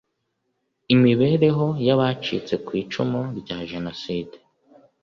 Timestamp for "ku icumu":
2.65-3.19